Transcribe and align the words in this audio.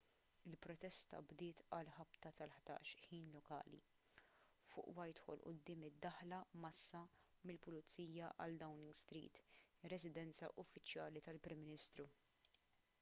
il-protesta 0.49 1.17
bdiet 1.31 1.59
għal 1.79 1.89
ħabta 1.97 2.29
tal-11:00 2.39 2.93
ħin 3.09 3.27
lokali 3.33 3.81
utc+1 3.89 4.63
fuq 4.69 4.87
whitehall 5.01 5.43
quddiem 5.51 5.85
id-daħla 5.91 6.39
mgħassa 6.63 7.03
mill-pulizija 7.51 8.31
għal 8.47 8.59
downing 8.65 8.97
street 9.03 9.39
ir-residenza 9.51 10.51
uffiċjali 10.65 11.23
tal-prim 11.31 11.65
ministru 11.69 12.09